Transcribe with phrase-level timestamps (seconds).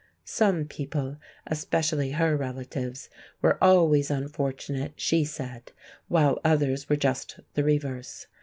[0.25, 3.07] Some people, especially her relatives,
[3.39, 5.73] were always unfortunate, she said,
[6.07, 8.25] while others were just the reverse.